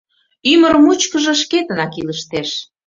Ӱмыр 0.51 0.73
мучкыжо 0.83 1.33
шкетынак 1.41 1.93
илыштеш. 1.99 2.49